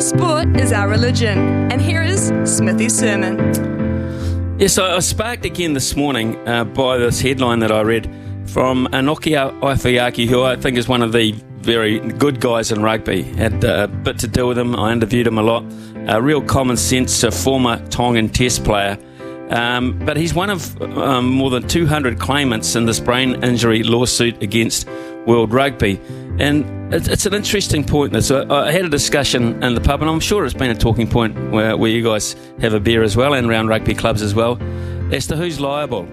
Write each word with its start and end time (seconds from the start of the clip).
Sport 0.00 0.56
is 0.56 0.72
our 0.72 0.88
religion, 0.88 1.38
and 1.70 1.80
here 1.80 2.02
is 2.02 2.32
Smithy's 2.44 2.98
sermon. 2.98 3.38
Yes, 4.58 4.76
I 4.76 4.96
was 4.96 5.06
sparked 5.06 5.44
again 5.44 5.72
this 5.72 5.94
morning 5.94 6.36
uh, 6.48 6.64
by 6.64 6.98
this 6.98 7.20
headline 7.20 7.60
that 7.60 7.70
I 7.70 7.82
read 7.82 8.10
from 8.46 8.88
Inoke 8.88 9.60
Afeaki, 9.60 10.26
who 10.26 10.42
I 10.42 10.56
think 10.56 10.76
is 10.78 10.88
one 10.88 11.00
of 11.00 11.12
the 11.12 11.32
very 11.58 12.00
good 12.00 12.40
guys 12.40 12.72
in 12.72 12.82
rugby. 12.82 13.22
Had 13.22 13.64
uh, 13.64 13.84
a 13.84 13.88
bit 13.88 14.18
to 14.18 14.26
do 14.26 14.48
with 14.48 14.58
him. 14.58 14.74
I 14.74 14.92
interviewed 14.92 15.28
him 15.28 15.38
a 15.38 15.42
lot. 15.42 15.64
A 16.08 16.20
real 16.20 16.42
common 16.42 16.76
sense, 16.76 17.22
a 17.22 17.30
former 17.30 17.78
Tongan 17.88 18.28
Test 18.28 18.64
player. 18.64 18.98
Um, 19.50 19.98
but 20.04 20.16
he's 20.16 20.34
one 20.34 20.50
of 20.50 20.80
um, 20.82 21.28
more 21.28 21.50
than 21.50 21.68
200 21.68 22.18
claimants 22.18 22.74
in 22.74 22.86
this 22.86 22.98
brain 22.98 23.42
injury 23.44 23.84
lawsuit 23.84 24.42
against 24.42 24.88
World 25.26 25.52
Rugby. 25.52 26.00
And 26.38 26.92
it's 26.92 27.26
an 27.26 27.34
interesting 27.34 27.84
point. 27.84 28.22
So 28.24 28.46
I 28.50 28.72
had 28.72 28.84
a 28.84 28.88
discussion 28.88 29.62
in 29.62 29.74
the 29.74 29.80
pub, 29.80 30.00
and 30.00 30.10
I'm 30.10 30.20
sure 30.20 30.44
it's 30.44 30.54
been 30.54 30.70
a 30.70 30.74
talking 30.74 31.08
point 31.08 31.52
where, 31.52 31.76
where 31.76 31.90
you 31.90 32.02
guys 32.02 32.36
have 32.60 32.74
a 32.74 32.80
beer 32.80 33.02
as 33.02 33.16
well 33.16 33.34
and 33.34 33.48
around 33.48 33.68
rugby 33.68 33.94
clubs 33.94 34.22
as 34.22 34.34
well, 34.34 34.60
as 35.12 35.26
to 35.28 35.36
who's 35.36 35.60
liable 35.60 36.08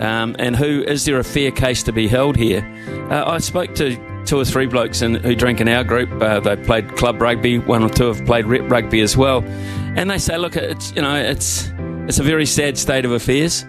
um, 0.00 0.34
and 0.38 0.56
who 0.56 0.82
is 0.82 1.04
there 1.04 1.18
a 1.18 1.24
fair 1.24 1.50
case 1.50 1.82
to 1.84 1.92
be 1.92 2.08
held 2.08 2.36
here. 2.36 2.62
Uh, 3.10 3.24
I 3.26 3.38
spoke 3.38 3.74
to 3.76 3.96
two 4.24 4.38
or 4.38 4.44
three 4.44 4.66
blokes 4.66 5.02
in, 5.02 5.14
who 5.14 5.34
drink 5.34 5.60
in 5.60 5.68
our 5.68 5.84
group. 5.84 6.10
Uh, 6.20 6.40
they 6.40 6.56
played 6.56 6.96
club 6.96 7.20
rugby. 7.20 7.58
One 7.58 7.82
or 7.82 7.88
two 7.88 8.12
have 8.12 8.24
played 8.26 8.46
rep 8.46 8.70
rugby 8.70 9.00
as 9.00 9.16
well, 9.16 9.42
and 9.42 10.10
they 10.10 10.18
say, 10.18 10.36
look, 10.36 10.56
it's 10.56 10.92
you 10.94 11.02
know, 11.02 11.16
it's 11.16 11.70
it's 12.08 12.18
a 12.18 12.22
very 12.22 12.46
sad 12.46 12.78
state 12.78 13.04
of 13.04 13.12
affairs. 13.12 13.64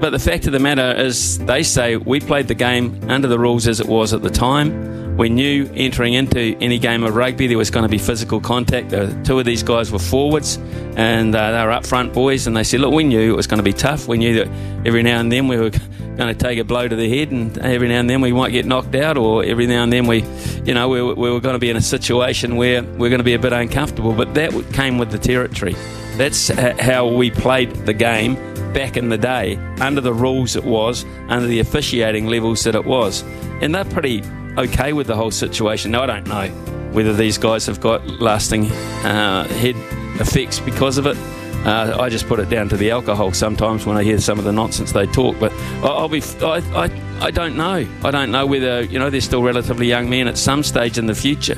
But 0.00 0.10
the 0.10 0.18
fact 0.18 0.46
of 0.46 0.52
the 0.52 0.58
matter 0.58 0.94
is, 0.96 1.38
they 1.40 1.62
say 1.62 1.96
we 1.96 2.20
played 2.20 2.48
the 2.48 2.54
game 2.54 2.98
under 3.08 3.28
the 3.28 3.38
rules 3.38 3.66
as 3.66 3.80
it 3.80 3.86
was 3.86 4.14
at 4.14 4.22
the 4.22 4.30
time. 4.30 5.09
We 5.20 5.28
knew 5.28 5.70
entering 5.74 6.14
into 6.14 6.56
any 6.62 6.78
game 6.78 7.04
of 7.04 7.14
rugby 7.14 7.46
there 7.46 7.58
was 7.58 7.70
going 7.70 7.82
to 7.82 7.90
be 7.90 7.98
physical 7.98 8.40
contact. 8.40 8.90
Uh, 8.94 9.12
two 9.22 9.38
of 9.38 9.44
these 9.44 9.62
guys 9.62 9.92
were 9.92 9.98
forwards 9.98 10.56
and 10.96 11.34
uh, 11.34 11.52
they 11.52 11.62
were 11.62 11.72
up 11.72 11.84
front 11.84 12.14
boys, 12.14 12.46
and 12.46 12.56
they 12.56 12.64
said, 12.64 12.80
Look, 12.80 12.94
we 12.94 13.04
knew 13.04 13.34
it 13.34 13.36
was 13.36 13.46
going 13.46 13.58
to 13.58 13.62
be 13.62 13.74
tough. 13.74 14.08
We 14.08 14.16
knew 14.16 14.42
that 14.42 14.86
every 14.86 15.02
now 15.02 15.20
and 15.20 15.30
then 15.30 15.46
we 15.46 15.58
were 15.58 15.68
going 16.16 16.34
to 16.34 16.34
take 16.34 16.58
a 16.58 16.64
blow 16.64 16.88
to 16.88 16.96
the 16.96 17.06
head, 17.06 17.32
and 17.32 17.58
every 17.58 17.88
now 17.88 18.00
and 18.00 18.08
then 18.08 18.22
we 18.22 18.32
might 18.32 18.52
get 18.52 18.64
knocked 18.64 18.94
out, 18.94 19.18
or 19.18 19.44
every 19.44 19.66
now 19.66 19.82
and 19.82 19.92
then 19.92 20.06
we, 20.06 20.24
you 20.64 20.72
know, 20.72 20.88
we, 20.88 21.02
we 21.02 21.30
were 21.30 21.40
going 21.40 21.52
to 21.52 21.58
be 21.58 21.68
in 21.68 21.76
a 21.76 21.82
situation 21.82 22.56
where 22.56 22.82
we're 22.82 23.10
going 23.10 23.18
to 23.18 23.24
be 23.24 23.34
a 23.34 23.38
bit 23.38 23.52
uncomfortable. 23.52 24.14
But 24.14 24.32
that 24.34 24.52
came 24.72 24.96
with 24.96 25.10
the 25.10 25.18
territory. 25.18 25.74
That's 26.16 26.48
how 26.48 27.06
we 27.06 27.30
played 27.30 27.70
the 27.84 27.92
game 27.92 28.36
back 28.72 28.96
in 28.96 29.10
the 29.10 29.18
day, 29.18 29.56
under 29.80 30.00
the 30.00 30.14
rules 30.14 30.56
it 30.56 30.64
was, 30.64 31.04
under 31.28 31.46
the 31.46 31.60
officiating 31.60 32.26
levels 32.26 32.64
that 32.64 32.74
it 32.74 32.86
was. 32.86 33.22
And 33.60 33.74
they're 33.74 33.84
pretty 33.84 34.22
okay 34.58 34.92
with 34.92 35.06
the 35.06 35.16
whole 35.16 35.30
situation. 35.30 35.90
Now, 35.90 36.02
I 36.02 36.06
don't 36.06 36.26
know 36.26 36.48
whether 36.92 37.12
these 37.12 37.38
guys 37.38 37.66
have 37.66 37.80
got 37.80 38.06
lasting 38.20 38.66
uh, 38.66 39.46
head 39.48 39.76
effects 40.20 40.60
because 40.60 40.98
of 40.98 41.06
it. 41.06 41.16
Uh, 41.64 41.96
I 42.00 42.08
just 42.08 42.26
put 42.26 42.40
it 42.40 42.48
down 42.48 42.70
to 42.70 42.76
the 42.76 42.90
alcohol 42.90 43.32
sometimes 43.32 43.84
when 43.84 43.96
I 43.96 44.02
hear 44.02 44.18
some 44.18 44.38
of 44.38 44.44
the 44.44 44.52
nonsense 44.52 44.92
they 44.92 45.06
talk. 45.06 45.38
But 45.38 45.52
I'll 45.82 46.08
be, 46.08 46.22
I, 46.40 46.62
I, 46.74 47.26
I 47.26 47.30
don't 47.30 47.56
know. 47.56 47.86
I 48.02 48.10
don't 48.10 48.30
know 48.30 48.46
whether, 48.46 48.82
you 48.82 48.98
know, 48.98 49.10
they're 49.10 49.20
still 49.20 49.42
relatively 49.42 49.86
young 49.86 50.08
men 50.08 50.26
at 50.26 50.38
some 50.38 50.62
stage 50.62 50.96
in 50.96 51.06
the 51.06 51.14
future. 51.14 51.56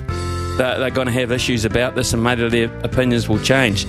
They're, 0.58 0.78
they're 0.78 0.90
going 0.90 1.06
to 1.06 1.12
have 1.12 1.30
issues 1.30 1.64
about 1.64 1.94
this 1.94 2.12
and 2.12 2.22
maybe 2.22 2.48
their 2.48 2.76
opinions 2.80 3.28
will 3.28 3.38
change. 3.40 3.86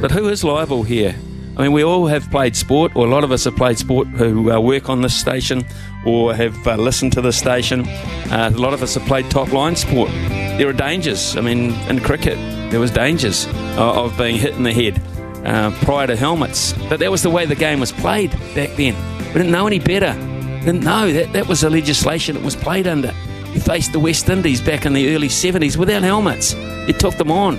But 0.00 0.10
who 0.10 0.28
is 0.28 0.42
liable 0.42 0.82
here? 0.82 1.14
I 1.56 1.62
mean, 1.62 1.72
we 1.72 1.84
all 1.84 2.06
have 2.06 2.30
played 2.30 2.56
sport, 2.56 2.96
or 2.96 3.06
a 3.06 3.10
lot 3.10 3.24
of 3.24 3.30
us 3.30 3.44
have 3.44 3.56
played 3.56 3.78
sport 3.78 4.08
who 4.08 4.50
uh, 4.50 4.58
work 4.58 4.88
on 4.88 5.02
this 5.02 5.14
station 5.14 5.64
or 6.06 6.34
have 6.34 6.66
uh, 6.66 6.76
listened 6.76 7.12
to 7.12 7.20
this 7.20 7.36
station. 7.36 7.86
Uh, 8.30 8.50
a 8.54 8.58
lot 8.58 8.72
of 8.72 8.82
us 8.82 8.94
have 8.94 9.06
played 9.06 9.30
top 9.30 9.52
line 9.52 9.76
sport. 9.76 10.10
There 10.10 10.68
are 10.68 10.72
dangers. 10.72 11.36
I 11.36 11.42
mean, 11.42 11.72
in 11.90 12.00
cricket, 12.00 12.38
there 12.70 12.80
was 12.80 12.90
dangers 12.90 13.46
uh, 13.76 14.02
of 14.02 14.16
being 14.16 14.36
hit 14.36 14.54
in 14.54 14.62
the 14.62 14.72
head 14.72 15.00
uh, 15.44 15.70
prior 15.84 16.06
to 16.06 16.16
helmets. 16.16 16.72
But 16.88 17.00
that 17.00 17.10
was 17.10 17.22
the 17.22 17.30
way 17.30 17.44
the 17.44 17.54
game 17.54 17.80
was 17.80 17.92
played 17.92 18.30
back 18.54 18.70
then. 18.76 18.96
We 19.28 19.34
didn't 19.34 19.52
know 19.52 19.66
any 19.66 19.78
better. 19.78 20.14
We 20.60 20.66
didn't 20.66 20.84
know 20.84 21.12
that 21.12 21.34
that 21.34 21.48
was 21.48 21.60
the 21.60 21.70
legislation 21.70 22.36
it 22.36 22.42
was 22.42 22.56
played 22.56 22.86
under. 22.86 23.12
You 23.52 23.60
faced 23.60 23.92
the 23.92 24.00
West 24.00 24.28
Indies 24.30 24.62
back 24.62 24.86
in 24.86 24.94
the 24.94 25.14
early 25.14 25.28
70s 25.28 25.76
without 25.76 26.02
helmets. 26.02 26.54
You 26.86 26.94
took 26.94 27.16
them 27.16 27.30
on. 27.30 27.58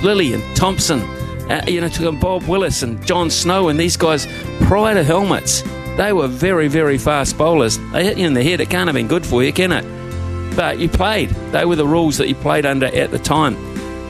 Lillee 0.00 0.34
and 0.34 0.56
Thomson, 0.56 1.00
uh, 1.48 1.62
you 1.66 1.80
know, 1.80 1.88
took 1.88 2.20
Bob 2.20 2.42
Willis 2.44 2.82
and 2.82 3.04
John 3.06 3.30
Snow 3.30 3.68
and 3.68 3.78
these 3.78 3.96
guys 3.96 4.26
prior 4.62 4.94
to 4.94 5.04
helmets. 5.04 5.62
They 5.96 6.12
were 6.12 6.28
very, 6.28 6.68
very 6.68 6.98
fast 6.98 7.36
bowlers. 7.36 7.78
They 7.92 8.04
hit 8.04 8.18
you 8.18 8.26
in 8.26 8.34
the 8.34 8.42
head. 8.42 8.60
It 8.60 8.70
can't 8.70 8.88
have 8.88 8.94
been 8.94 9.08
good 9.08 9.26
for 9.26 9.42
you, 9.42 9.52
can 9.52 9.72
it? 9.72 10.54
But 10.54 10.78
you 10.78 10.88
played. 10.88 11.30
They 11.52 11.64
were 11.64 11.76
the 11.76 11.86
rules 11.86 12.18
that 12.18 12.28
you 12.28 12.34
played 12.34 12.66
under 12.66 12.86
at 12.86 13.10
the 13.10 13.18
time. 13.18 13.56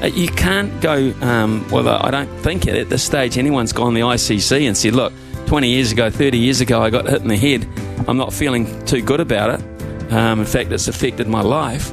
Uh, 0.03 0.06
you 0.06 0.28
can't 0.28 0.81
go, 0.81 1.12
um, 1.22 1.66
well, 1.71 1.88
I 1.88 2.10
don't 2.10 2.28
think 2.41 2.66
at 2.66 2.88
this 2.88 3.03
stage 3.03 3.38
anyone's 3.38 3.72
gone 3.72 3.94
the 3.94 4.00
ICC 4.00 4.66
and 4.66 4.77
said, 4.77 4.94
look, 4.94 5.12
20 5.47 5.69
years 5.69 5.93
ago, 5.93 6.10
30 6.10 6.38
years 6.38 6.60
ago, 6.60 6.82
I 6.82 6.91
got 6.91 7.09
hit 7.09 7.22
in 7.22 7.28
the 7.28 7.37
head. 7.37 7.66
I'm 8.06 8.16
not 8.16 8.32
feeling 8.32 8.84
too 8.84 9.03
good 9.03 9.21
about 9.21 9.59
it. 9.59 10.12
Um, 10.12 10.41
in 10.41 10.47
fact, 10.47 10.71
it's 10.72 10.88
affected 10.88 11.27
my 11.27 11.41
life. 11.41 11.93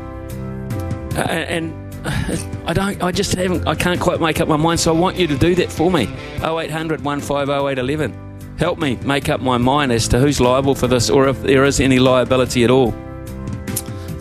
Uh, 1.17 1.21
and 1.21 1.84
I 2.05 2.73
don't. 2.73 3.01
I 3.01 3.11
just 3.11 3.33
haven't. 3.33 3.67
I 3.67 3.73
can't 3.73 3.99
quite 3.99 4.21
make 4.21 4.39
up 4.39 4.47
my 4.47 4.57
mind. 4.57 4.79
So 4.79 4.95
I 4.95 4.99
want 4.99 5.17
you 5.17 5.25
to 5.27 5.37
do 5.37 5.55
that 5.55 5.71
for 5.71 5.89
me. 5.89 6.03
0800 6.43 7.03
150811. 7.03 8.57
Help 8.57 8.79
me 8.79 8.95
make 8.97 9.27
up 9.27 9.41
my 9.41 9.57
mind 9.57 9.91
as 9.91 10.07
to 10.09 10.19
who's 10.19 10.39
liable 10.39 10.75
for 10.75 10.87
this, 10.87 11.09
or 11.09 11.27
if 11.27 11.41
there 11.41 11.65
is 11.65 11.79
any 11.79 11.99
liability 11.99 12.63
at 12.63 12.69
all. 12.69 12.91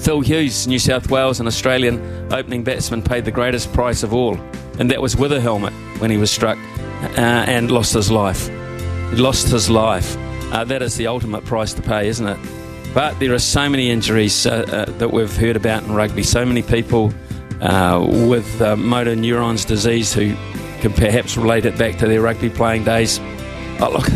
Phil 0.01 0.21
Hughes, 0.21 0.67
New 0.67 0.79
South 0.79 1.11
Wales, 1.11 1.41
and 1.41 1.47
Australian 1.47 1.99
opening 2.33 2.65
batsman, 2.65 3.03
paid 3.03 3.25
the 3.25 3.31
greatest 3.31 3.73
price 3.73 4.03
of 4.03 4.13
all, 4.13 4.37
and 4.79 4.91
that 4.91 5.01
was 5.01 5.17
with 5.17 5.33
a 5.33 5.41
helmet 5.41 5.73
when 5.99 6.11
he 6.11 6.17
was 6.17 6.31
struck 6.31 6.59
uh, 7.17 7.21
and 7.21 7.71
lost 7.71 7.95
his 7.95 8.11
life. 8.11 8.49
He 9.11 9.17
lost 9.17 9.49
his 9.49 9.71
life. 9.71 10.17
Uh, 10.53 10.65
that 10.65 10.83
is 10.83 10.97
the 10.97 11.07
ultimate 11.07 11.45
price 11.45 11.73
to 11.75 11.83
pay, 11.83 12.09
isn't 12.09 12.27
it? 12.27 12.39
But 12.93 13.19
there 13.19 13.33
are 13.35 13.39
so 13.39 13.69
many 13.69 13.91
injuries 13.91 14.47
uh, 14.47 14.65
uh 14.69 14.85
that 14.99 15.13
we've 15.13 15.37
heard 15.37 15.57
about 15.57 15.83
in 15.85 15.93
rugby. 15.93 16.23
So 16.23 16.45
many 16.45 16.63
people 16.63 17.13
uh, 17.65 18.07
with 18.29 18.61
uh, 18.61 18.77
motor 18.77 19.17
neurons 19.17 19.65
disease 19.65 20.13
who 20.13 20.35
can 20.81 20.93
perhaps 20.93 21.37
relate 21.37 21.65
it 21.65 21.77
back 21.79 21.97
to 21.97 22.07
their 22.07 22.21
rugby 22.21 22.51
playing 22.51 22.85
days. 22.85 23.19
Oh, 23.81 23.91
look, 23.91 24.07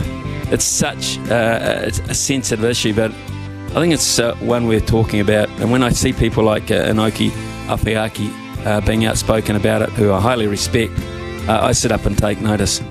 it's 0.52 0.64
such 0.64 1.18
uh, 1.30 1.80
it's 1.84 1.98
a 2.00 2.14
sensitive 2.14 2.64
issue, 2.64 2.94
but 2.94 3.10
I 3.10 3.80
think 3.80 3.94
it's 3.94 4.18
uh, 4.18 4.34
one 4.36 4.68
worth 4.68 4.86
talking 4.86 5.20
about. 5.20 5.48
And 5.60 5.70
when 5.70 5.82
I 5.82 5.90
see 5.90 6.12
people 6.12 6.44
like 6.44 6.70
uh, 6.70 6.88
Inoke 6.88 7.30
Afeaki 7.66 8.30
uh, 8.66 8.80
being 8.82 9.06
outspoken 9.06 9.56
about 9.56 9.82
it, 9.82 9.88
who 9.90 10.12
I 10.12 10.20
highly 10.20 10.46
respect, 10.46 10.92
I 11.48 11.72
sit 11.72 11.90
up 11.90 12.04
and 12.04 12.16
take 12.16 12.42
notice. 12.42 12.82